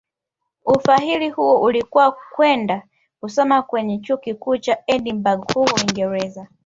Ufahili 0.65 1.29
huo 1.29 1.61
ulikuwa 1.61 2.17
kwenda 2.35 2.83
kusoma 3.19 3.61
kwenye 3.61 3.97
Chuo 3.99 4.17
Kikuu 4.17 4.57
cha 4.57 4.77
Edinburgh 4.87 5.47
huko 5.53 5.75
Uingereza 5.77 6.47